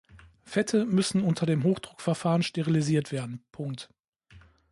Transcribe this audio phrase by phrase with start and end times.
[0.41, 3.87] Fette müssen unter dem Hochdruckverfahren sterilisiert werden, Punkt!